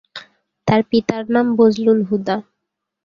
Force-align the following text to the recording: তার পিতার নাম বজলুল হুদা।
তার 0.67 0.81
পিতার 0.89 1.23
নাম 1.29 1.47
বজলুল 1.59 1.99
হুদা। 2.09 2.35